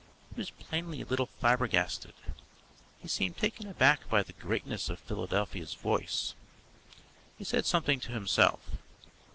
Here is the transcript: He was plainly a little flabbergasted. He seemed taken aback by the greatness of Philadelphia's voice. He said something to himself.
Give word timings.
He 0.33 0.39
was 0.41 0.49
plainly 0.49 1.01
a 1.01 1.05
little 1.05 1.27
flabbergasted. 1.27 2.15
He 2.97 3.07
seemed 3.07 3.37
taken 3.37 3.67
aback 3.67 4.09
by 4.09 4.23
the 4.23 4.33
greatness 4.33 4.89
of 4.89 4.97
Philadelphia's 4.97 5.75
voice. 5.75 6.33
He 7.37 7.43
said 7.43 7.67
something 7.67 7.99
to 7.99 8.11
himself. 8.11 8.67